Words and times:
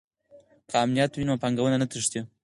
که 0.69 0.75
امنیت 0.83 1.11
وي 1.13 1.23
نو 1.27 1.33
پانګونه 1.41 1.77
نه 1.81 1.87
تښتي. 1.91 2.19